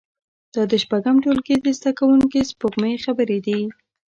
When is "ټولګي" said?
1.23-1.55